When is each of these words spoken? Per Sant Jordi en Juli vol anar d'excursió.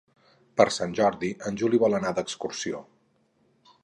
Per 0.61 0.65
Sant 0.77 0.95
Jordi 0.99 1.29
en 1.49 1.59
Juli 1.61 1.79
vol 1.83 1.97
anar 1.99 2.13
d'excursió. 2.21 2.81